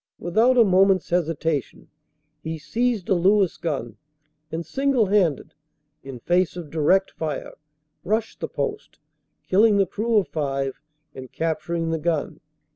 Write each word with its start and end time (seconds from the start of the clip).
Without 0.17 0.57
a 0.57 0.63
moment 0.65 1.01
s 1.01 1.11
hesitation 1.11 1.87
he 2.41 2.57
seized 2.57 3.07
a 3.07 3.13
Lewis 3.13 3.55
gun 3.57 3.97
and 4.51 4.65
single 4.65 5.05
handed, 5.05 5.53
in 6.01 6.17
face 6.21 6.57
of 6.57 6.71
direct 6.71 7.11
fire, 7.11 7.53
rushed 8.03 8.39
the 8.39 8.47
post, 8.47 8.97
killing 9.47 9.77
the 9.77 9.85
crew 9.85 10.17
of 10.17 10.27
five 10.27 10.81
and 11.13 11.31
capturing 11.31 11.91
the 11.91 11.99
gun. 11.99 12.39